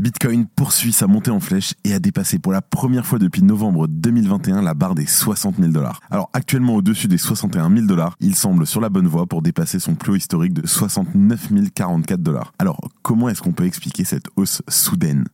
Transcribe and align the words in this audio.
Bitcoin 0.00 0.46
poursuit 0.46 0.94
sa 0.94 1.06
montée 1.06 1.30
en 1.30 1.40
flèche 1.40 1.74
et 1.84 1.92
a 1.92 1.98
dépassé 1.98 2.38
pour 2.38 2.52
la 2.52 2.62
première 2.62 3.04
fois 3.04 3.18
depuis 3.18 3.42
novembre 3.42 3.86
2021 3.86 4.62
la 4.62 4.72
barre 4.72 4.94
des 4.94 5.04
60 5.04 5.56
000 5.58 5.72
dollars. 5.72 6.00
Alors 6.10 6.30
actuellement 6.32 6.76
au-dessus 6.76 7.06
des 7.06 7.18
61 7.18 7.70
000 7.70 7.84
dollars, 7.84 8.16
il 8.18 8.34
semble 8.34 8.66
sur 8.66 8.80
la 8.80 8.88
bonne 8.88 9.06
voie 9.06 9.26
pour 9.26 9.42
dépasser 9.42 9.78
son 9.78 9.96
plus 9.96 10.12
haut 10.12 10.16
historique 10.16 10.54
de 10.54 10.66
69 10.66 11.48
044 11.74 12.22
dollars. 12.22 12.54
Alors 12.58 12.80
comment 13.02 13.28
est-ce 13.28 13.42
qu'on 13.42 13.52
peut 13.52 13.66
expliquer 13.66 14.04
cette 14.04 14.24
hausse 14.36 14.62
soudaine? 14.68 15.26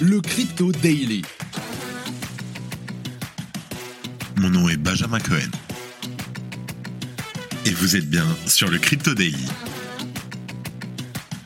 Le 0.00 0.20
Crypto 0.20 0.70
Daily. 0.70 1.22
Mon 4.36 4.50
nom 4.50 4.68
est 4.68 4.76
Benjamin 4.76 5.18
Cohen. 5.18 5.50
Et 7.66 7.70
vous 7.72 7.96
êtes 7.96 8.08
bien 8.08 8.26
sur 8.46 8.70
le 8.70 8.78
Crypto 8.78 9.14
Daily 9.14 9.48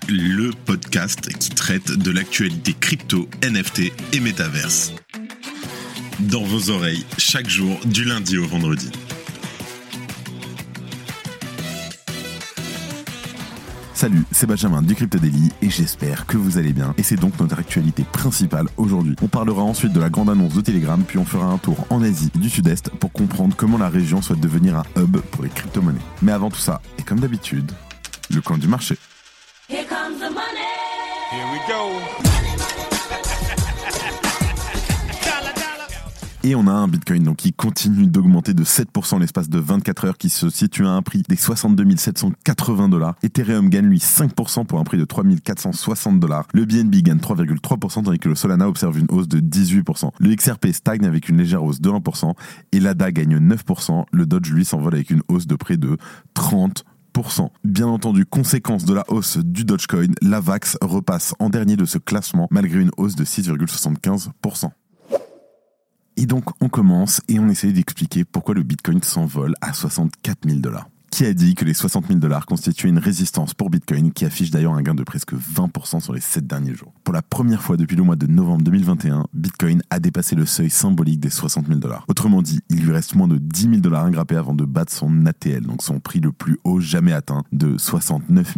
le 0.08 0.52
podcast 0.64 1.28
qui 1.36 1.50
traite 1.50 1.90
de 1.90 2.10
l'actualité 2.10 2.74
crypto, 2.78 3.28
NFT 3.42 3.92
et 4.12 4.20
métaverse. 4.20 4.92
Dans 6.20 6.44
vos 6.44 6.70
oreilles, 6.70 7.04
chaque 7.18 7.48
jour, 7.48 7.78
du 7.86 8.04
lundi 8.04 8.38
au 8.38 8.46
vendredi. 8.46 8.90
Salut, 13.94 14.24
c'est 14.30 14.46
Benjamin 14.46 14.82
du 14.82 14.94
Crypto 14.94 15.18
Daily 15.18 15.50
et 15.62 15.70
j'espère 15.70 16.26
que 16.26 16.36
vous 16.36 16.58
allez 16.58 16.72
bien. 16.72 16.94
Et 16.98 17.02
c'est 17.02 17.16
donc 17.16 17.38
notre 17.40 17.58
actualité 17.58 18.04
principale 18.12 18.66
aujourd'hui. 18.76 19.16
On 19.22 19.28
parlera 19.28 19.62
ensuite 19.62 19.92
de 19.92 20.00
la 20.00 20.10
grande 20.10 20.30
annonce 20.30 20.54
de 20.54 20.60
Telegram, 20.60 21.02
puis 21.06 21.18
on 21.18 21.24
fera 21.24 21.46
un 21.46 21.58
tour 21.58 21.86
en 21.90 22.02
Asie 22.02 22.30
du 22.34 22.50
Sud-Est 22.50 22.90
pour 22.90 23.10
comprendre 23.10 23.56
comment 23.56 23.78
la 23.78 23.88
région 23.88 24.22
souhaite 24.22 24.40
devenir 24.40 24.76
un 24.76 24.84
hub 25.00 25.16
pour 25.16 25.42
les 25.42 25.50
crypto-monnaies. 25.50 25.98
Mais 26.22 26.32
avant 26.32 26.50
tout 26.50 26.60
ça, 26.60 26.80
et 26.98 27.02
comme 27.02 27.20
d'habitude, 27.20 27.72
le 28.30 28.40
coin 28.40 28.58
du 28.58 28.68
marché. 28.68 28.96
Et 36.44 36.54
on 36.54 36.68
a 36.68 36.70
un 36.70 36.86
Bitcoin 36.86 37.24
donc 37.24 37.38
qui 37.38 37.52
continue 37.52 38.06
d'augmenter 38.06 38.54
de 38.54 38.62
7% 38.62 39.18
l'espace 39.18 39.48
de 39.48 39.58
24 39.58 40.04
heures, 40.04 40.16
qui 40.16 40.28
se 40.28 40.48
situe 40.48 40.86
à 40.86 40.90
un 40.90 41.02
prix 41.02 41.22
des 41.28 41.34
62 41.34 41.96
780 41.96 42.88
dollars. 42.88 43.16
Ethereum 43.24 43.68
gagne 43.68 43.86
lui 43.86 43.98
5% 43.98 44.66
pour 44.66 44.78
un 44.78 44.84
prix 44.84 44.98
de 44.98 45.04
3 45.04 45.24
460 45.42 46.20
dollars. 46.20 46.46
Le 46.54 46.64
BNB 46.64 47.02
gagne 47.02 47.18
3,3% 47.18 48.04
tandis 48.04 48.20
que 48.20 48.28
le 48.28 48.36
Solana 48.36 48.68
observe 48.68 48.96
une 48.96 49.06
hausse 49.08 49.26
de 49.26 49.40
18%. 49.40 50.10
Le 50.20 50.32
XRP 50.32 50.68
stagne 50.68 51.06
avec 51.06 51.28
une 51.28 51.38
légère 51.38 51.64
hausse 51.64 51.80
de 51.80 51.90
1% 51.90 52.34
et 52.70 52.78
l'ADA 52.78 53.10
gagne 53.10 53.38
9%. 53.38 54.04
Le 54.12 54.26
Dodge 54.26 54.52
lui 54.52 54.64
s'envole 54.64 54.94
avec 54.94 55.10
une 55.10 55.22
hausse 55.26 55.48
de 55.48 55.56
près 55.56 55.76
de 55.76 55.96
30%. 56.36 56.82
Bien 57.64 57.86
entendu, 57.86 58.26
conséquence 58.26 58.84
de 58.84 58.92
la 58.92 59.04
hausse 59.08 59.38
du 59.38 59.64
Dogecoin, 59.64 60.12
la 60.20 60.40
VAX 60.40 60.76
repasse 60.82 61.34
en 61.38 61.48
dernier 61.48 61.76
de 61.76 61.84
ce 61.84 61.98
classement 61.98 62.46
malgré 62.50 62.80
une 62.80 62.90
hausse 62.96 63.16
de 63.16 63.24
6,75%. 63.24 64.70
Et 66.18 66.26
donc 66.26 66.44
on 66.60 66.68
commence 66.68 67.20
et 67.28 67.38
on 67.38 67.48
essaie 67.48 67.72
d'expliquer 67.72 68.24
pourquoi 68.24 68.54
le 68.54 68.62
Bitcoin 68.62 69.02
s'envole 69.02 69.54
à 69.60 69.72
64 69.72 70.46
000 70.46 70.60
dollars 70.60 70.88
qui 71.10 71.24
a 71.24 71.32
dit 71.32 71.54
que 71.54 71.64
les 71.64 71.74
60 71.74 72.06
000 72.08 72.18
dollars 72.18 72.46
constituaient 72.46 72.88
une 72.88 72.98
résistance 72.98 73.54
pour 73.54 73.70
Bitcoin, 73.70 74.12
qui 74.12 74.24
affiche 74.24 74.50
d'ailleurs 74.50 74.74
un 74.74 74.82
gain 74.82 74.94
de 74.94 75.02
presque 75.02 75.34
20% 75.34 76.00
sur 76.00 76.12
les 76.12 76.20
7 76.20 76.46
derniers 76.46 76.74
jours. 76.74 76.92
Pour 77.04 77.14
la 77.14 77.22
première 77.22 77.62
fois 77.62 77.76
depuis 77.76 77.96
le 77.96 78.02
mois 78.02 78.16
de 78.16 78.26
novembre 78.26 78.62
2021, 78.64 79.26
Bitcoin 79.32 79.82
a 79.90 79.98
dépassé 79.98 80.36
le 80.36 80.46
seuil 80.46 80.70
symbolique 80.70 81.20
des 81.20 81.30
60 81.30 81.66
000 81.66 81.78
dollars. 81.78 82.04
Autrement 82.08 82.42
dit, 82.42 82.60
il 82.70 82.84
lui 82.84 82.92
reste 82.92 83.14
moins 83.14 83.28
de 83.28 83.38
10 83.38 83.62
000 83.62 83.76
dollars 83.76 84.04
ingrappés 84.04 84.36
avant 84.36 84.54
de 84.54 84.64
battre 84.64 84.92
son 84.92 85.26
ATL, 85.26 85.62
donc 85.62 85.82
son 85.82 86.00
prix 86.00 86.20
le 86.20 86.32
plus 86.32 86.58
haut 86.64 86.80
jamais 86.80 87.12
atteint 87.12 87.44
de 87.52 87.78
69 87.78 88.56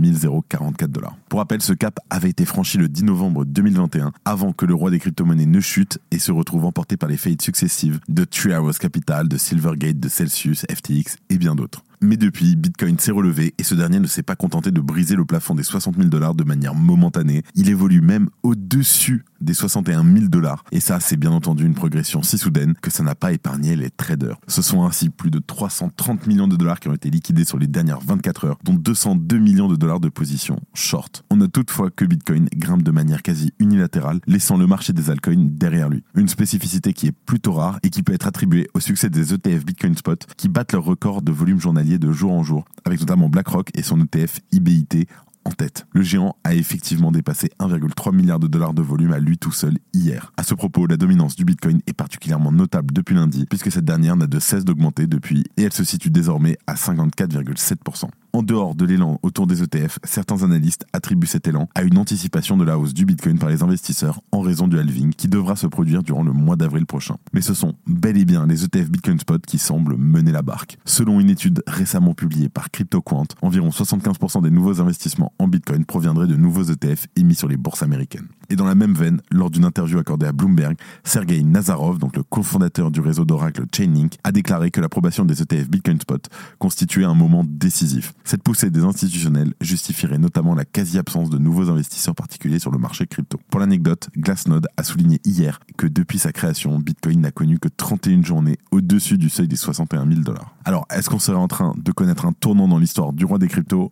044 0.48 0.90
dollars. 0.90 1.16
Pour 1.28 1.40
rappel, 1.40 1.62
ce 1.62 1.72
cap 1.72 1.98
avait 2.10 2.30
été 2.30 2.44
franchi 2.44 2.78
le 2.78 2.88
10 2.88 3.04
novembre 3.04 3.44
2021, 3.44 4.12
avant 4.24 4.52
que 4.52 4.66
le 4.66 4.74
roi 4.74 4.90
des 4.90 4.98
crypto-monnaies 4.98 5.46
ne 5.46 5.60
chute 5.60 5.98
et 6.10 6.18
se 6.18 6.32
retrouve 6.32 6.64
emporté 6.64 6.96
par 6.96 7.08
les 7.08 7.16
faillites 7.16 7.42
successives 7.42 8.00
de 8.08 8.24
Three 8.24 8.52
Capital, 8.78 9.28
de 9.28 9.36
Silvergate, 9.36 10.00
de 10.00 10.08
Celsius, 10.08 10.66
FTX 10.70 11.16
et 11.30 11.38
bien 11.38 11.54
d'autres. 11.54 11.82
Mais 12.00 12.16
depuis, 12.16 12.56
Bitcoin 12.56 12.98
s'est 12.98 13.10
relevé 13.10 13.54
et 13.58 13.62
ce 13.62 13.74
dernier 13.74 14.00
ne 14.00 14.06
s'est 14.06 14.22
pas 14.22 14.36
contenté 14.36 14.70
de 14.70 14.80
briser 14.80 15.16
le 15.16 15.24
plafond 15.24 15.54
des 15.54 15.62
60 15.62 15.96
000 15.96 16.08
dollars 16.08 16.34
de 16.34 16.44
manière 16.44 16.74
momentanée. 16.74 17.42
Il 17.54 17.68
évolue 17.68 18.00
même 18.00 18.28
au-dessus 18.42 19.24
des 19.40 19.54
61 19.54 20.04
000 20.04 20.26
dollars. 20.26 20.64
Et 20.72 20.80
ça, 20.80 21.00
c'est 21.00 21.16
bien 21.16 21.30
entendu 21.30 21.64
une 21.64 21.74
progression 21.74 22.22
si 22.22 22.38
soudaine 22.38 22.74
que 22.80 22.90
ça 22.90 23.02
n'a 23.02 23.14
pas 23.14 23.32
épargné 23.32 23.76
les 23.76 23.90
traders. 23.90 24.36
Ce 24.48 24.62
sont 24.62 24.84
ainsi 24.84 25.10
plus 25.10 25.30
de 25.30 25.38
330 25.38 26.26
millions 26.26 26.48
de 26.48 26.56
dollars 26.56 26.80
qui 26.80 26.88
ont 26.88 26.94
été 26.94 27.10
liquidés 27.10 27.44
sur 27.44 27.58
les 27.58 27.66
dernières 27.66 28.00
24 28.00 28.44
heures, 28.46 28.58
dont 28.64 28.74
202 28.74 29.38
millions 29.38 29.68
de 29.68 29.76
dollars 29.76 30.00
de 30.00 30.08
position 30.08 30.60
short. 30.74 31.24
On 31.30 31.36
note 31.36 31.52
toutefois 31.52 31.90
que 31.90 32.04
Bitcoin 32.04 32.48
grimpe 32.56 32.82
de 32.82 32.90
manière 32.90 33.22
quasi 33.22 33.52
unilatérale, 33.58 34.20
laissant 34.26 34.56
le 34.56 34.66
marché 34.66 34.92
des 34.92 35.10
altcoins 35.10 35.46
derrière 35.50 35.88
lui. 35.88 36.02
Une 36.14 36.28
spécificité 36.28 36.92
qui 36.92 37.06
est 37.06 37.12
plutôt 37.12 37.52
rare 37.52 37.78
et 37.82 37.90
qui 37.90 38.02
peut 38.02 38.12
être 38.12 38.26
attribuée 38.26 38.68
au 38.74 38.80
succès 38.80 39.10
des 39.10 39.34
ETF 39.34 39.64
Bitcoin 39.64 39.96
Spot 39.96 40.26
qui 40.36 40.48
battent 40.48 40.72
leur 40.72 40.84
record 40.84 41.22
de 41.22 41.32
volume 41.32 41.60
journalier 41.60 41.87
de 41.96 42.12
jour 42.12 42.32
en 42.32 42.42
jour, 42.42 42.66
avec 42.84 43.00
notamment 43.00 43.30
BlackRock 43.30 43.70
et 43.74 43.82
son 43.82 43.98
ETF 44.00 44.40
IBIT 44.52 45.06
en 45.44 45.52
tête. 45.52 45.86
Le 45.92 46.02
géant 46.02 46.36
a 46.44 46.54
effectivement 46.54 47.10
dépassé 47.10 47.50
1,3 47.58 48.14
milliard 48.14 48.38
de 48.38 48.46
dollars 48.46 48.74
de 48.74 48.82
volume 48.82 49.12
à 49.12 49.18
lui 49.18 49.38
tout 49.38 49.52
seul 49.52 49.78
hier. 49.94 50.32
À 50.36 50.42
ce 50.42 50.54
propos, 50.54 50.86
la 50.86 50.96
dominance 50.96 51.36
du 51.36 51.44
Bitcoin 51.44 51.80
est 51.86 51.94
particulièrement 51.94 52.52
notable 52.52 52.92
depuis 52.92 53.14
lundi, 53.14 53.46
puisque 53.48 53.72
cette 53.72 53.86
dernière 53.86 54.16
n'a 54.16 54.26
de 54.26 54.38
cesse 54.38 54.64
d'augmenter 54.64 55.06
depuis 55.06 55.44
et 55.56 55.62
elle 55.62 55.72
se 55.72 55.84
situe 55.84 56.10
désormais 56.10 56.58
à 56.66 56.74
54,7%. 56.74 58.10
En 58.32 58.42
dehors 58.42 58.74
de 58.74 58.84
l'élan 58.84 59.18
autour 59.22 59.46
des 59.46 59.62
ETF, 59.62 59.98
certains 60.04 60.42
analystes 60.42 60.86
attribuent 60.92 61.26
cet 61.26 61.48
élan 61.48 61.68
à 61.74 61.82
une 61.82 61.96
anticipation 61.96 62.56
de 62.56 62.64
la 62.64 62.78
hausse 62.78 62.92
du 62.92 63.06
Bitcoin 63.06 63.38
par 63.38 63.48
les 63.48 63.62
investisseurs 63.62 64.20
en 64.32 64.40
raison 64.40 64.68
du 64.68 64.78
halving 64.78 65.12
qui 65.14 65.28
devra 65.28 65.56
se 65.56 65.66
produire 65.66 66.02
durant 66.02 66.22
le 66.22 66.32
mois 66.32 66.56
d'avril 66.56 66.84
prochain. 66.84 67.16
Mais 67.32 67.40
ce 67.40 67.54
sont 67.54 67.74
bel 67.86 68.18
et 68.18 68.24
bien 68.24 68.46
les 68.46 68.64
ETF 68.64 68.90
Bitcoin 68.90 69.18
Spot 69.18 69.44
qui 69.44 69.58
semblent 69.58 69.96
mener 69.96 70.32
la 70.32 70.42
barque. 70.42 70.78
Selon 70.84 71.20
une 71.20 71.30
étude 71.30 71.62
récemment 71.66 72.14
publiée 72.14 72.48
par 72.48 72.70
CryptoQuant, 72.70 73.26
environ 73.42 73.70
75% 73.70 74.42
des 74.42 74.50
nouveaux 74.50 74.80
investissements 74.80 75.32
en 75.38 75.48
Bitcoin 75.48 75.84
proviendraient 75.84 76.26
de 76.26 76.36
nouveaux 76.36 76.64
ETF 76.64 77.06
émis 77.16 77.34
sur 77.34 77.48
les 77.48 77.56
bourses 77.56 77.82
américaines. 77.82 78.28
Et 78.50 78.56
dans 78.56 78.64
la 78.64 78.74
même 78.74 78.94
veine, 78.94 79.20
lors 79.30 79.50
d'une 79.50 79.66
interview 79.66 79.98
accordée 79.98 80.26
à 80.26 80.32
Bloomberg, 80.32 80.76
Sergei 81.04 81.42
Nazarov, 81.42 81.98
donc 81.98 82.16
le 82.16 82.22
cofondateur 82.22 82.90
du 82.90 83.00
réseau 83.00 83.26
d'Oracle 83.26 83.64
Chainlink, 83.74 84.16
a 84.24 84.32
déclaré 84.32 84.70
que 84.70 84.80
l'approbation 84.80 85.26
des 85.26 85.42
ETF 85.42 85.68
Bitcoin 85.68 86.00
Spot 86.00 86.26
constituait 86.58 87.04
un 87.04 87.14
moment 87.14 87.44
décisif. 87.46 88.14
Cette 88.24 88.42
poussée 88.42 88.70
des 88.70 88.84
institutionnels 88.84 89.52
justifierait 89.60 90.16
notamment 90.16 90.54
la 90.54 90.64
quasi-absence 90.64 91.28
de 91.28 91.36
nouveaux 91.36 91.68
investisseurs 91.68 92.14
particuliers 92.14 92.58
sur 92.58 92.70
le 92.70 92.78
marché 92.78 93.06
crypto. 93.06 93.38
Pour 93.50 93.60
l'anecdote, 93.60 94.08
Glassnode 94.16 94.66
a 94.78 94.82
souligné 94.82 95.20
hier 95.24 95.60
que 95.76 95.86
depuis 95.86 96.18
sa 96.18 96.32
création, 96.32 96.78
Bitcoin 96.78 97.20
n'a 97.20 97.30
connu 97.30 97.58
que 97.58 97.68
31 97.68 98.22
journées 98.22 98.56
au-dessus 98.70 99.18
du 99.18 99.28
seuil 99.28 99.48
des 99.48 99.56
61 99.56 100.08
000 100.08 100.20
dollars. 100.20 100.54
Alors, 100.64 100.86
est-ce 100.90 101.10
qu'on 101.10 101.18
serait 101.18 101.36
en 101.36 101.48
train 101.48 101.74
de 101.76 101.92
connaître 101.92 102.24
un 102.24 102.32
tournant 102.32 102.68
dans 102.68 102.78
l'histoire 102.78 103.12
du 103.12 103.24
roi 103.24 103.38
des 103.38 103.48
cryptos? 103.48 103.90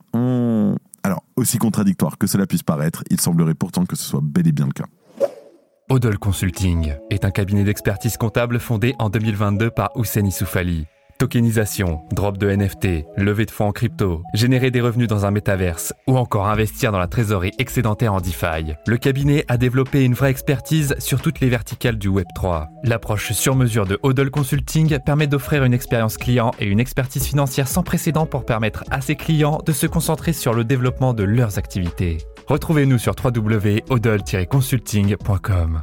Aussi 1.36 1.58
contradictoire 1.58 2.18
que 2.18 2.26
cela 2.26 2.46
puisse 2.46 2.62
paraître, 2.62 3.04
il 3.10 3.20
semblerait 3.20 3.54
pourtant 3.54 3.84
que 3.84 3.96
ce 3.96 4.04
soit 4.04 4.20
bel 4.22 4.46
et 4.46 4.52
bien 4.52 4.66
le 4.66 4.72
cas. 4.72 4.86
Odol 5.88 6.18
Consulting 6.18 6.94
est 7.10 7.24
un 7.24 7.30
cabinet 7.30 7.62
d'expertise 7.62 8.16
comptable 8.16 8.58
fondé 8.58 8.94
en 8.98 9.08
2022 9.08 9.70
par 9.70 9.90
Hussein 9.96 10.30
Soufali. 10.30 10.86
Tokenisation, 11.18 12.00
drop 12.12 12.36
de 12.36 12.50
NFT, 12.50 13.06
levée 13.16 13.46
de 13.46 13.50
fonds 13.50 13.68
en 13.68 13.72
crypto, 13.72 14.22
générer 14.34 14.70
des 14.70 14.80
revenus 14.80 15.08
dans 15.08 15.24
un 15.24 15.30
métaverse 15.30 15.94
ou 16.06 16.18
encore 16.18 16.46
investir 16.46 16.92
dans 16.92 16.98
la 16.98 17.06
trésorerie 17.06 17.52
excédentaire 17.58 18.12
en 18.12 18.20
DeFi. 18.20 18.74
Le 18.86 18.98
cabinet 18.98 19.44
a 19.48 19.56
développé 19.56 20.04
une 20.04 20.12
vraie 20.14 20.30
expertise 20.30 20.94
sur 20.98 21.22
toutes 21.22 21.40
les 21.40 21.48
verticales 21.48 21.96
du 21.96 22.10
Web3. 22.10 22.66
L'approche 22.84 23.32
sur 23.32 23.56
mesure 23.56 23.86
de 23.86 23.98
Hodl 24.02 24.30
Consulting 24.30 24.98
permet 25.04 25.26
d'offrir 25.26 25.64
une 25.64 25.74
expérience 25.74 26.18
client 26.18 26.50
et 26.60 26.66
une 26.66 26.80
expertise 26.80 27.26
financière 27.26 27.68
sans 27.68 27.82
précédent 27.82 28.26
pour 28.26 28.44
permettre 28.44 28.84
à 28.90 29.00
ses 29.00 29.16
clients 29.16 29.62
de 29.64 29.72
se 29.72 29.86
concentrer 29.86 30.34
sur 30.34 30.52
le 30.54 30.64
développement 30.64 31.14
de 31.14 31.24
leurs 31.24 31.58
activités. 31.58 32.18
Retrouvez-nous 32.46 32.98
sur 32.98 33.14
www.hodl-consulting.com. 33.24 35.82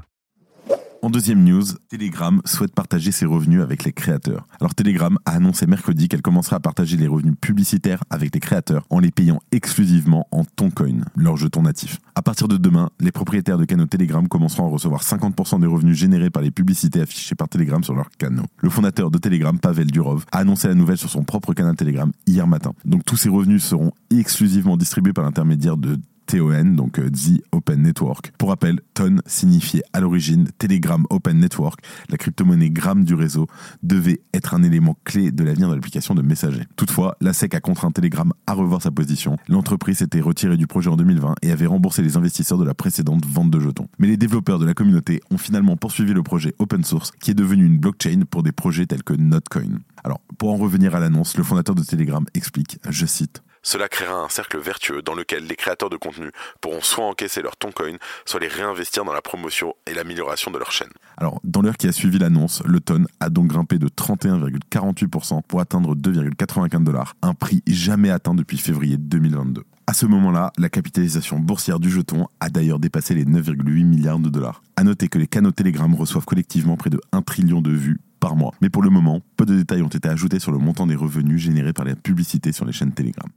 En 1.03 1.09
deuxième 1.09 1.44
news, 1.44 1.65
Telegram 1.89 2.41
souhaite 2.45 2.73
partager 2.73 3.11
ses 3.11 3.25
revenus 3.25 3.61
avec 3.61 3.83
les 3.83 3.91
créateurs. 3.91 4.47
Alors 4.61 4.73
Telegram 4.73 5.19
a 5.25 5.31
annoncé 5.31 5.67
mercredi 5.67 6.07
qu'elle 6.07 6.21
commencera 6.21 6.55
à 6.55 6.59
partager 6.61 6.95
les 6.95 7.07
revenus 7.07 7.33
publicitaires 7.41 8.01
avec 8.09 8.33
les 8.33 8.39
créateurs 8.39 8.85
en 8.89 9.00
les 9.00 9.11
payant 9.11 9.41
exclusivement 9.51 10.29
en 10.31 10.45
Toncoin, 10.45 11.01
leur 11.17 11.35
jeton 11.35 11.63
natif. 11.63 12.00
À 12.15 12.21
partir 12.21 12.47
de 12.47 12.55
demain, 12.55 12.89
les 13.01 13.11
propriétaires 13.11 13.57
de 13.57 13.65
canaux 13.65 13.85
Telegram 13.85 14.25
commenceront 14.29 14.65
à 14.65 14.69
recevoir 14.69 15.03
50% 15.03 15.59
des 15.59 15.67
revenus 15.67 15.97
générés 15.97 16.29
par 16.29 16.41
les 16.41 16.51
publicités 16.51 17.01
affichées 17.01 17.35
par 17.35 17.50
Telegram 17.50 17.83
sur 17.83 17.95
leurs 17.95 18.09
canaux. 18.11 18.45
Le 18.59 18.69
fondateur 18.69 19.11
de 19.11 19.17
Telegram, 19.17 19.59
Pavel 19.59 19.88
Durov, 19.88 20.23
a 20.31 20.38
annoncé 20.38 20.69
la 20.69 20.73
nouvelle 20.73 20.97
sur 20.97 21.09
son 21.09 21.25
propre 21.25 21.53
canal 21.53 21.75
Telegram 21.75 22.13
hier 22.27 22.47
matin. 22.47 22.71
Donc 22.85 23.03
tous 23.03 23.17
ces 23.17 23.27
revenus 23.27 23.61
seront 23.61 23.91
exclusivement 24.09 24.77
distribués 24.77 25.11
par 25.11 25.25
l'intermédiaire 25.25 25.75
de 25.75 25.97
TON, 26.25 26.66
donc 26.75 27.00
euh, 27.00 27.10
The 27.10 27.42
Open 27.52 27.81
Network. 27.81 28.34
Pour 28.38 28.50
rappel, 28.50 28.80
TON 28.94 29.18
signifiait 29.25 29.84
à 29.94 30.00
l'origine 30.00 30.50
Telegram 30.58 31.06
Open 31.10 31.40
Network. 31.40 31.80
La 32.10 32.18
crypto-monnaie 32.18 32.70
Gram 32.70 33.04
du 33.04 33.14
réseau 33.14 33.48
devait 33.81 34.22
être 34.34 34.54
un 34.54 34.64
élément 34.64 34.98
clé 35.04 35.31
de 35.31 35.44
l'avenir 35.44 35.70
de 35.70 35.75
l'application 35.75 36.16
de 36.16 36.22
messager. 36.22 36.64
Toutefois, 36.75 37.16
la 37.22 37.34
SEC 37.34 37.54
a 37.56 37.60
contraint 37.60 37.92
Telegram 37.92 38.31
à 38.48 38.54
revoir 38.54 38.81
sa 38.81 38.92
position. 38.92 39.38
L'entreprise 39.48 40.00
s'était 40.00 40.22
retirée 40.22 40.58
du 40.58 40.68
projet 40.68 40.90
en 40.90 40.96
2020 40.96 41.36
et 41.42 41.52
avait 41.52 41.66
remboursé 41.66 42.02
les 42.02 42.18
investisseurs 42.18 42.58
de 42.58 42.66
la 42.66 42.74
précédente 42.74 43.25
vente 43.25 43.52
de 43.52 43.60
jetons. 43.60 43.88
Mais 44.00 44.08
les 44.08 44.18
développeurs 44.18 44.60
de 44.60 44.66
la 44.66 44.74
communauté 44.74 45.22
ont 45.31 45.38
finalement 45.38 45.78
poursuivi 45.78 46.14
le 46.14 46.24
projet 46.24 46.54
open 46.60 46.84
source 46.84 47.12
qui 47.20 47.31
est 47.31 47.36
devenu 47.36 47.66
une 47.66 47.78
blockchain 47.78 48.22
pour 48.30 48.44
des 48.44 48.52
projets 48.52 48.86
tels 48.86 49.04
que 49.04 49.14
Notcoin. 49.14 49.80
Alors, 50.04 50.22
pour 50.38 50.52
en 50.52 50.58
revenir 50.58 50.96
à 50.96 51.00
l'annonce, 51.00 51.38
le 51.38 51.44
fondateur 51.44 51.75
de 51.75 51.84
Telegram 51.84 52.25
explique, 52.34 52.80
je 52.90 53.06
cite, 53.06 53.42
cela 53.63 53.89
créera 53.89 54.19
un 54.19 54.30
cercle 54.30 54.60
vertueux 54.60 55.01
dans 55.01 55.15
lequel 55.15 55.48
les 55.48 55.56
créateurs 55.56 55.89
de 55.89 55.98
contenu 55.98 56.31
pourront 56.62 56.81
soit 56.81 57.06
encaisser 57.06 57.42
leur 57.42 57.57
toncoin, 57.57 57.98
soit 58.25 58.39
les 58.39 58.48
réinvestir 58.48 59.06
dans 59.06 59.13
la 59.13 59.21
promotion 59.21 59.74
et 59.88 59.94
l'amélioration 59.94 60.51
de 60.51 60.60
leur 60.60 60.71
chaîne. 60.71 60.92
Alors, 61.18 61.39
dans 61.44 61.62
l'heure 61.62 61.77
qui 61.77 61.88
a 61.88 61.92
suivi 61.92 62.19
l'annonce, 62.19 62.62
le 62.65 62.80
ton 62.80 63.06
a 63.19 63.30
donc 63.30 63.48
grimpé 63.48 63.80
de 63.80 63.88
31,48% 63.88 65.42
pour 65.48 65.60
atteindre 65.60 65.95
2,95 65.95 66.83
dollars, 66.83 67.15
un 67.21 67.33
prix 67.33 67.63
jamais 67.68 68.10
atteint 68.10 68.36
depuis 68.36 68.57
février 68.57 68.98
2022. 68.98 69.63
À 69.86 69.94
ce 69.94 70.06
moment-là, 70.06 70.54
la 70.57 70.69
capitalisation 70.69 71.39
boursière 71.39 71.80
du 71.80 71.89
jeton 71.89 72.27
a 72.39 72.50
d'ailleurs 72.50 72.80
dépassé 72.80 73.15
les 73.15 73.25
9,8 73.25 73.83
milliards 73.83 74.19
de 74.19 74.30
dollars. 74.30 74.63
À 74.77 74.83
noter 74.83 75.10
que 75.10 75.18
les 75.18 75.27
canaux 75.27 75.51
Telegram 75.51 75.94
reçoivent 75.94 76.25
collectivement 76.25 76.77
près 76.77 76.89
de 76.89 77.01
1 77.12 77.21
trillion 77.21 77.62
de 77.62 77.71
vues 77.71 78.00
par 78.21 78.38
mois. 78.38 78.54
Mais 78.62 78.69
pour 78.69 78.81
le 78.81 78.89
moment, 78.89 79.21
peu 79.36 79.45
de 79.45 79.56
détails 79.56 79.81
ont 79.81 79.89
été 79.89 80.07
ajoutés 80.07 80.39
sur 80.39 80.54
le 80.54 80.57
montant 80.57 80.88
des 80.88 80.95
revenus 80.95 81.42
générés 81.42 81.74
par 81.74 81.83
la 81.83 81.95
publicité 81.95 82.54
sur 82.54 82.63
les 82.63 82.71
chaînes 82.71 82.94
Telegram. 82.94 83.30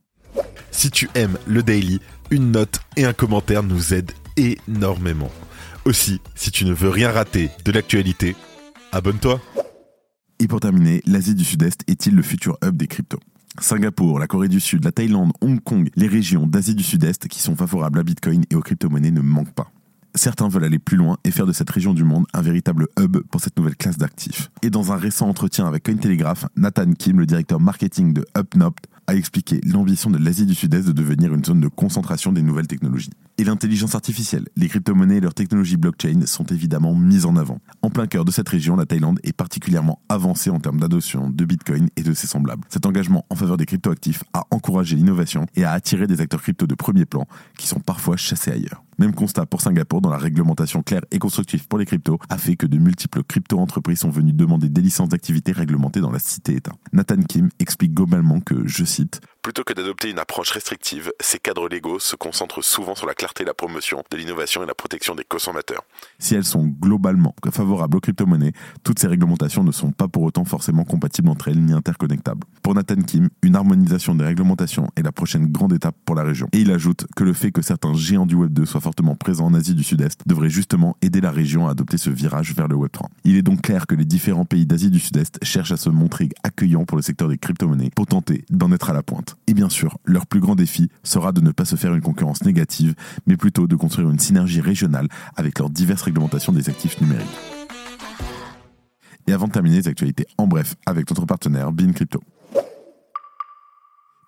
Si 0.70 0.90
tu 0.90 1.08
aimes 1.14 1.38
le 1.46 1.62
daily, 1.62 2.00
une 2.30 2.50
note 2.52 2.80
et 2.96 3.04
un 3.04 3.12
commentaire 3.12 3.62
nous 3.62 3.94
aident 3.94 4.12
énormément. 4.36 5.30
Aussi, 5.84 6.20
si 6.34 6.50
tu 6.50 6.64
ne 6.64 6.72
veux 6.72 6.88
rien 6.88 7.10
rater 7.10 7.50
de 7.64 7.72
l'actualité, 7.72 8.36
abonne-toi. 8.92 9.40
Et 10.38 10.48
pour 10.48 10.60
terminer, 10.60 11.00
l'Asie 11.06 11.34
du 11.34 11.44
Sud-Est 11.44 11.82
est-il 11.86 12.14
le 12.14 12.22
futur 12.22 12.58
hub 12.62 12.76
des 12.76 12.88
cryptos? 12.88 13.20
Singapour, 13.58 14.18
la 14.18 14.26
Corée 14.26 14.48
du 14.48 14.60
Sud, 14.60 14.84
la 14.84 14.92
Thaïlande, 14.92 15.32
Hong 15.40 15.62
Kong, 15.62 15.88
les 15.96 16.08
régions 16.08 16.46
d'Asie 16.46 16.74
du 16.74 16.82
Sud-Est 16.82 17.26
qui 17.28 17.40
sont 17.40 17.56
favorables 17.56 17.98
à 17.98 18.02
Bitcoin 18.02 18.44
et 18.50 18.54
aux 18.54 18.60
crypto-monnaies 18.60 19.10
ne 19.10 19.22
manquent 19.22 19.54
pas. 19.54 19.70
Certains 20.14 20.48
veulent 20.48 20.64
aller 20.64 20.78
plus 20.78 20.96
loin 20.96 21.18
et 21.24 21.30
faire 21.30 21.46
de 21.46 21.52
cette 21.52 21.70
région 21.70 21.94
du 21.94 22.04
monde 22.04 22.26
un 22.32 22.42
véritable 22.42 22.88
hub 22.98 23.18
pour 23.30 23.40
cette 23.40 23.56
nouvelle 23.58 23.76
classe 23.76 23.98
d'actifs. 23.98 24.50
Et 24.62 24.70
dans 24.70 24.92
un 24.92 24.96
récent 24.96 25.28
entretien 25.28 25.66
avec 25.66 25.84
Cointelegraph, 25.84 26.46
Nathan 26.56 26.92
Kim, 26.92 27.18
le 27.18 27.26
directeur 27.26 27.60
marketing 27.60 28.12
de 28.12 28.24
Upnopt, 28.36 28.86
a 29.06 29.14
expliqué 29.14 29.60
l'ambition 29.64 30.10
de 30.10 30.18
l'Asie 30.18 30.46
du 30.46 30.54
Sud-Est 30.54 30.86
de 30.86 30.92
devenir 30.92 31.34
une 31.34 31.44
zone 31.44 31.60
de 31.60 31.68
concentration 31.68 32.32
des 32.32 32.42
nouvelles 32.42 32.66
technologies. 32.66 33.10
Et 33.38 33.44
l'intelligence 33.44 33.94
artificielle, 33.94 34.46
les 34.56 34.68
crypto-monnaies 34.68 35.16
et 35.16 35.20
leurs 35.20 35.34
technologies 35.34 35.76
blockchain 35.76 36.26
sont 36.26 36.46
évidemment 36.46 36.94
mises 36.94 37.26
en 37.26 37.36
avant. 37.36 37.60
En 37.82 37.90
plein 37.90 38.06
cœur 38.06 38.24
de 38.24 38.30
cette 38.30 38.48
région, 38.48 38.76
la 38.76 38.86
Thaïlande 38.86 39.20
est 39.22 39.32
particulièrement 39.34 40.00
avancée 40.08 40.50
en 40.50 40.58
termes 40.58 40.80
d'adoption 40.80 41.30
de 41.30 41.44
Bitcoin 41.44 41.88
et 41.96 42.02
de 42.02 42.14
ses 42.14 42.26
semblables. 42.26 42.64
Cet 42.68 42.86
engagement 42.86 43.26
en 43.30 43.34
faveur 43.34 43.56
des 43.56 43.66
cryptoactifs 43.66 44.24
a 44.32 44.44
encouragé 44.50 44.96
l'innovation 44.96 45.46
et 45.54 45.64
a 45.64 45.72
attiré 45.72 46.06
des 46.06 46.20
acteurs 46.20 46.42
crypto 46.42 46.66
de 46.66 46.74
premier 46.74 47.04
plan 47.04 47.26
qui 47.58 47.66
sont 47.66 47.80
parfois 47.80 48.16
chassés 48.16 48.52
ailleurs. 48.52 48.85
Même 48.98 49.14
constat 49.14 49.44
pour 49.44 49.60
Singapour 49.60 50.00
dans 50.00 50.10
la 50.10 50.16
réglementation 50.16 50.82
claire 50.82 51.02
et 51.10 51.18
constructive 51.18 51.68
pour 51.68 51.78
les 51.78 51.84
cryptos 51.84 52.18
a 52.30 52.38
fait 52.38 52.56
que 52.56 52.66
de 52.66 52.78
multiples 52.78 53.22
crypto-entreprises 53.22 54.00
sont 54.00 54.10
venues 54.10 54.32
demander 54.32 54.70
des 54.70 54.80
licences 54.80 55.10
d'activité 55.10 55.52
réglementées 55.52 56.00
dans 56.00 56.10
la 56.10 56.18
cité-État. 56.18 56.72
Nathan 56.92 57.22
Kim 57.28 57.50
explique 57.58 57.92
globalement 57.92 58.40
que, 58.40 58.66
je 58.66 58.84
cite, 58.84 59.20
Plutôt 59.46 59.62
que 59.62 59.74
d'adopter 59.74 60.10
une 60.10 60.18
approche 60.18 60.50
restrictive, 60.50 61.12
ces 61.20 61.38
cadres 61.38 61.68
légaux 61.68 62.00
se 62.00 62.16
concentrent 62.16 62.64
souvent 62.64 62.96
sur 62.96 63.06
la 63.06 63.14
clarté 63.14 63.44
et 63.44 63.46
la 63.46 63.54
promotion 63.54 64.02
de 64.10 64.16
l'innovation 64.16 64.64
et 64.64 64.66
la 64.66 64.74
protection 64.74 65.14
des 65.14 65.22
consommateurs. 65.22 65.84
Si 66.18 66.34
elles 66.34 66.42
sont 66.42 66.64
globalement 66.64 67.32
favorables 67.52 67.96
aux 67.96 68.00
crypto-monnaies, 68.00 68.54
toutes 68.82 68.98
ces 68.98 69.06
réglementations 69.06 69.62
ne 69.62 69.70
sont 69.70 69.92
pas 69.92 70.08
pour 70.08 70.24
autant 70.24 70.44
forcément 70.44 70.82
compatibles 70.82 71.28
entre 71.28 71.46
elles 71.46 71.64
ni 71.64 71.72
interconnectables. 71.72 72.44
Pour 72.60 72.74
Nathan 72.74 73.00
Kim, 73.02 73.28
une 73.42 73.54
harmonisation 73.54 74.16
des 74.16 74.24
réglementations 74.24 74.90
est 74.96 75.02
la 75.02 75.12
prochaine 75.12 75.46
grande 75.46 75.74
étape 75.74 75.94
pour 76.04 76.16
la 76.16 76.24
région. 76.24 76.48
Et 76.52 76.62
il 76.62 76.72
ajoute 76.72 77.06
que 77.14 77.22
le 77.22 77.32
fait 77.32 77.52
que 77.52 77.62
certains 77.62 77.94
géants 77.94 78.26
du 78.26 78.34
Web 78.34 78.52
2 78.52 78.66
soient 78.66 78.80
fortement 78.80 79.14
présents 79.14 79.46
en 79.46 79.54
Asie 79.54 79.76
du 79.76 79.84
Sud-Est 79.84 80.22
devrait 80.26 80.50
justement 80.50 80.96
aider 81.02 81.20
la 81.20 81.30
région 81.30 81.68
à 81.68 81.70
adopter 81.70 81.98
ce 81.98 82.10
virage 82.10 82.52
vers 82.52 82.66
le 82.66 82.74
Web 82.74 82.90
3. 82.90 83.10
Il 83.22 83.36
est 83.36 83.42
donc 83.42 83.62
clair 83.62 83.86
que 83.86 83.94
les 83.94 84.04
différents 84.04 84.44
pays 84.44 84.66
d'Asie 84.66 84.90
du 84.90 84.98
Sud-Est 84.98 85.38
cherchent 85.44 85.70
à 85.70 85.76
se 85.76 85.88
montrer 85.88 86.30
accueillants 86.42 86.84
pour 86.84 86.96
le 86.96 87.02
secteur 87.04 87.28
des 87.28 87.38
crypto-monnaies 87.38 87.90
pour 87.94 88.06
tenter 88.06 88.44
d'en 88.50 88.72
être 88.72 88.90
à 88.90 88.92
la 88.92 89.04
pointe. 89.04 89.35
Et 89.46 89.54
bien 89.54 89.68
sûr, 89.68 89.98
leur 90.04 90.26
plus 90.26 90.40
grand 90.40 90.54
défi 90.54 90.88
sera 91.02 91.32
de 91.32 91.40
ne 91.40 91.50
pas 91.50 91.64
se 91.64 91.76
faire 91.76 91.94
une 91.94 92.00
concurrence 92.00 92.44
négative, 92.44 92.94
mais 93.26 93.36
plutôt 93.36 93.66
de 93.66 93.76
construire 93.76 94.10
une 94.10 94.18
synergie 94.18 94.60
régionale 94.60 95.08
avec 95.36 95.58
leurs 95.58 95.70
diverses 95.70 96.02
réglementations 96.02 96.52
des 96.52 96.68
actifs 96.68 97.00
numériques. 97.00 97.26
Et 99.26 99.32
avant 99.32 99.48
de 99.48 99.52
terminer 99.52 99.76
les 99.76 99.88
actualités 99.88 100.26
en 100.38 100.46
bref 100.46 100.74
avec 100.86 101.08
notre 101.10 101.26
partenaire 101.26 101.72
Bean 101.72 101.92
Crypto. 101.92 102.20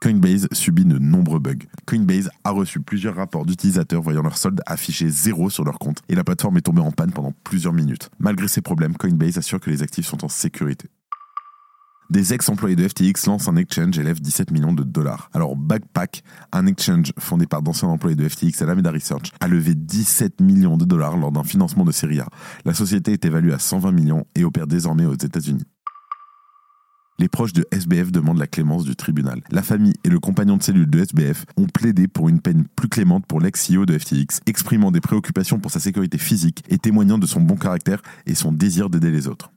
Coinbase 0.00 0.46
subit 0.52 0.84
de 0.84 0.98
nombreux 0.98 1.40
bugs. 1.40 1.66
Coinbase 1.84 2.30
a 2.44 2.50
reçu 2.50 2.80
plusieurs 2.80 3.16
rapports 3.16 3.44
d'utilisateurs 3.44 4.00
voyant 4.00 4.22
leur 4.22 4.38
solde 4.38 4.60
affiché 4.64 5.08
zéro 5.08 5.50
sur 5.50 5.64
leur 5.64 5.80
compte 5.80 6.02
et 6.08 6.14
la 6.14 6.22
plateforme 6.22 6.56
est 6.58 6.62
tombée 6.62 6.80
en 6.80 6.92
panne 6.92 7.10
pendant 7.10 7.32
plusieurs 7.42 7.72
minutes. 7.72 8.08
Malgré 8.20 8.46
ces 8.46 8.60
problèmes, 8.60 8.96
Coinbase 8.96 9.38
assure 9.38 9.58
que 9.58 9.70
les 9.70 9.82
actifs 9.82 10.06
sont 10.06 10.24
en 10.24 10.28
sécurité. 10.28 10.88
Des 12.10 12.32
ex-employés 12.32 12.74
de 12.74 12.88
FTX 12.88 13.26
lancent 13.26 13.48
un 13.48 13.56
exchange 13.56 13.98
et 13.98 14.02
lèvent 14.02 14.22
17 14.22 14.50
millions 14.50 14.72
de 14.72 14.82
dollars. 14.82 15.28
Alors 15.34 15.56
Backpack, 15.56 16.22
un 16.52 16.66
exchange 16.66 17.12
fondé 17.18 17.46
par 17.46 17.60
d'anciens 17.60 17.88
employés 17.88 18.16
de 18.16 18.26
FTX 18.26 18.62
et 18.62 18.62
Alameda 18.62 18.90
Research, 18.90 19.30
a 19.40 19.46
levé 19.46 19.74
17 19.74 20.40
millions 20.40 20.78
de 20.78 20.86
dollars 20.86 21.18
lors 21.18 21.32
d'un 21.32 21.44
financement 21.44 21.84
de 21.84 21.92
série 21.92 22.20
A. 22.20 22.26
La 22.64 22.72
société 22.72 23.12
est 23.12 23.26
évaluée 23.26 23.52
à 23.52 23.58
120 23.58 23.92
millions 23.92 24.24
et 24.34 24.44
opère 24.44 24.66
désormais 24.66 25.04
aux 25.04 25.12
États-Unis. 25.12 25.64
Les 27.18 27.28
proches 27.28 27.52
de 27.52 27.66
SBF 27.72 28.10
demandent 28.10 28.38
la 28.38 28.46
clémence 28.46 28.84
du 28.84 28.96
tribunal. 28.96 29.42
La 29.50 29.62
famille 29.62 29.94
et 30.02 30.08
le 30.08 30.18
compagnon 30.18 30.56
de 30.56 30.62
cellule 30.62 30.88
de 30.88 31.00
SBF 31.00 31.44
ont 31.58 31.66
plaidé 31.66 32.08
pour 32.08 32.30
une 32.30 32.40
peine 32.40 32.64
plus 32.74 32.88
clémente 32.88 33.26
pour 33.26 33.40
l'ex-CEO 33.40 33.84
de 33.84 33.98
FTX, 33.98 34.40
exprimant 34.46 34.92
des 34.92 35.00
préoccupations 35.02 35.58
pour 35.58 35.70
sa 35.70 35.80
sécurité 35.80 36.16
physique 36.16 36.64
et 36.70 36.78
témoignant 36.78 37.18
de 37.18 37.26
son 37.26 37.42
bon 37.42 37.56
caractère 37.56 38.00
et 38.24 38.34
son 38.34 38.52
désir 38.52 38.88
d'aider 38.88 39.10
les 39.10 39.28
autres. 39.28 39.50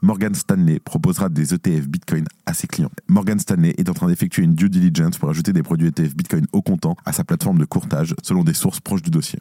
Morgan 0.00 0.34
Stanley 0.34 0.78
proposera 0.78 1.28
des 1.28 1.54
ETF 1.54 1.88
Bitcoin 1.88 2.24
à 2.46 2.54
ses 2.54 2.66
clients. 2.66 2.90
Morgan 3.08 3.38
Stanley 3.38 3.74
est 3.78 3.88
en 3.88 3.94
train 3.94 4.06
d'effectuer 4.06 4.42
une 4.42 4.54
due 4.54 4.68
diligence 4.68 5.18
pour 5.18 5.28
ajouter 5.28 5.52
des 5.52 5.62
produits 5.62 5.88
ETF 5.88 6.14
Bitcoin 6.14 6.46
au 6.52 6.62
comptant 6.62 6.96
à 7.04 7.12
sa 7.12 7.24
plateforme 7.24 7.58
de 7.58 7.64
courtage, 7.64 8.14
selon 8.22 8.44
des 8.44 8.54
sources 8.54 8.80
proches 8.80 9.02
du 9.02 9.10
dossier. 9.10 9.40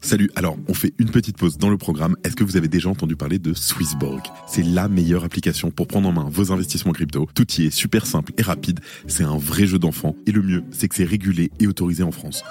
Salut, 0.00 0.30
alors 0.36 0.58
on 0.68 0.74
fait 0.74 0.92
une 0.98 1.10
petite 1.10 1.38
pause 1.38 1.56
dans 1.56 1.70
le 1.70 1.78
programme. 1.78 2.14
Est-ce 2.24 2.36
que 2.36 2.44
vous 2.44 2.58
avez 2.58 2.68
déjà 2.68 2.90
entendu 2.90 3.16
parler 3.16 3.38
de 3.38 3.54
Swissborg? 3.54 4.22
C'est 4.46 4.62
la 4.62 4.86
meilleure 4.86 5.24
application 5.24 5.70
pour 5.70 5.86
prendre 5.86 6.08
en 6.08 6.12
main 6.12 6.28
vos 6.30 6.52
investissements 6.52 6.92
crypto. 6.92 7.26
Tout 7.34 7.50
y 7.54 7.66
est 7.66 7.70
super 7.70 8.04
simple 8.04 8.32
et 8.36 8.42
rapide. 8.42 8.80
C'est 9.06 9.24
un 9.24 9.38
vrai 9.38 9.66
jeu 9.66 9.78
d'enfant. 9.78 10.14
Et 10.26 10.32
le 10.32 10.42
mieux, 10.42 10.64
c'est 10.72 10.88
que 10.88 10.94
c'est 10.94 11.04
régulé 11.04 11.50
et 11.58 11.66
autorisé 11.66 12.02
en 12.02 12.12
France. 12.12 12.44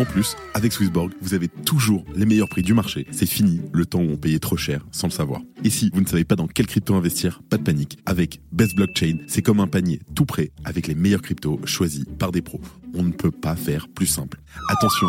En 0.00 0.04
plus, 0.04 0.36
avec 0.54 0.72
Swissborg, 0.72 1.10
vous 1.20 1.34
avez 1.34 1.48
toujours 1.48 2.04
les 2.14 2.24
meilleurs 2.24 2.48
prix 2.48 2.62
du 2.62 2.72
marché. 2.72 3.06
C'est 3.10 3.26
fini 3.26 3.60
le 3.72 3.84
temps 3.84 3.98
où 4.00 4.10
on 4.12 4.16
payait 4.16 4.38
trop 4.38 4.56
cher 4.56 4.86
sans 4.92 5.08
le 5.08 5.12
savoir. 5.12 5.40
Et 5.64 5.70
si 5.70 5.90
vous 5.92 6.00
ne 6.00 6.06
savez 6.06 6.24
pas 6.24 6.36
dans 6.36 6.46
quelle 6.46 6.68
crypto 6.68 6.94
investir, 6.94 7.42
pas 7.50 7.58
de 7.58 7.64
panique. 7.64 7.98
Avec 8.06 8.40
Best 8.52 8.76
Blockchain, 8.76 9.18
c'est 9.26 9.42
comme 9.42 9.58
un 9.58 9.66
panier 9.66 10.00
tout 10.14 10.24
prêt 10.24 10.52
avec 10.64 10.86
les 10.86 10.94
meilleurs 10.94 11.22
cryptos 11.22 11.60
choisis 11.64 12.04
par 12.18 12.30
des 12.30 12.42
pros. 12.42 12.60
On 12.94 13.02
ne 13.02 13.12
peut 13.12 13.32
pas 13.32 13.56
faire 13.56 13.88
plus 13.88 14.06
simple. 14.06 14.40
Attention, 14.68 15.08